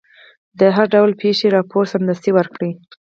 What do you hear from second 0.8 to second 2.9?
ډول پېښې راپور سمدستي ورکړئ.